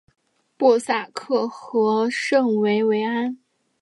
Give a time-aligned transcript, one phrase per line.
[0.57, 3.37] 波萨克和圣维维安。